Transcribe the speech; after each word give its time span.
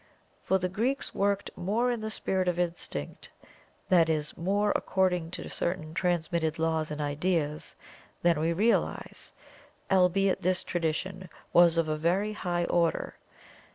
For 0.41 0.57
the 0.57 0.67
Greeks 0.67 1.13
worked 1.13 1.51
more 1.55 1.91
in 1.91 2.01
the 2.01 2.09
spirit 2.09 2.47
of 2.47 2.57
Instinct; 2.57 3.29
that 3.89 4.09
is, 4.09 4.35
more 4.35 4.73
according 4.75 5.29
to 5.37 5.47
certain 5.47 5.93
transmitted 5.93 6.57
laws 6.57 6.89
and 6.89 6.99
ideas 6.99 7.75
than 8.23 8.39
we 8.39 8.51
realize 8.51 9.31
albeit 9.91 10.41
this 10.41 10.63
tradition 10.63 11.29
was 11.53 11.77
of 11.77 11.87
a 11.87 11.97
very 11.97 12.33
high 12.33 12.63
order. 12.65 13.17